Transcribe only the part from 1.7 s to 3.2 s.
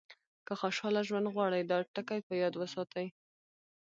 دا ټکي په یاد وساتئ.